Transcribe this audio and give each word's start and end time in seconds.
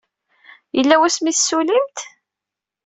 Yella 0.77 0.95
wasmi 0.99 1.27
ay 1.29 1.35
tessullimt? 1.35 1.97